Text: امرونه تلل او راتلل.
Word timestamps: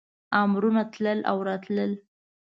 امرونه 0.41 0.81
تلل 0.93 1.19
او 1.31 1.37
راتلل. 1.47 1.91